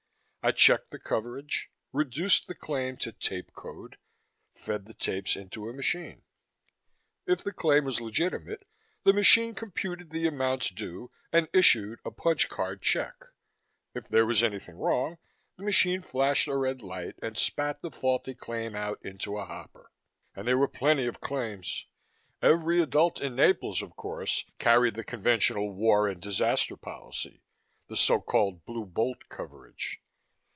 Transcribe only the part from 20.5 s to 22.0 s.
were plenty of claims.